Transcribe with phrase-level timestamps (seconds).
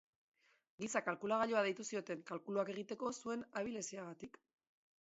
[0.83, 4.43] Giza kalkulagailua deitu zioten kalkuluak egiteko zuen abileziagatik.